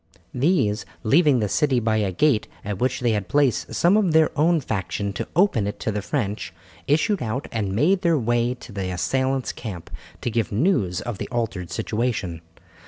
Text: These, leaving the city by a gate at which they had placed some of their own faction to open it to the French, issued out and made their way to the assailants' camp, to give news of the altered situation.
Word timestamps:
These, 0.33 0.83
leaving 1.03 1.41
the 1.41 1.47
city 1.47 1.79
by 1.79 1.97
a 1.97 2.11
gate 2.11 2.47
at 2.65 2.79
which 2.79 3.01
they 3.01 3.11
had 3.11 3.27
placed 3.27 3.75
some 3.75 3.95
of 3.95 4.13
their 4.13 4.31
own 4.35 4.59
faction 4.59 5.13
to 5.13 5.27
open 5.35 5.67
it 5.67 5.79
to 5.81 5.91
the 5.91 6.01
French, 6.01 6.51
issued 6.87 7.21
out 7.21 7.47
and 7.51 7.75
made 7.75 8.01
their 8.01 8.17
way 8.17 8.55
to 8.55 8.71
the 8.71 8.89
assailants' 8.89 9.51
camp, 9.51 9.91
to 10.21 10.31
give 10.31 10.51
news 10.51 11.01
of 11.01 11.19
the 11.19 11.27
altered 11.29 11.69
situation. 11.69 12.41